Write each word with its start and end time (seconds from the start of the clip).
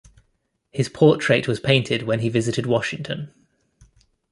His 0.71 0.89
portrait 0.89 1.47
was 1.47 1.59
painted 1.59 2.01
when 2.01 2.21
he 2.21 2.29
visited 2.29 2.65
Washington. 2.65 3.31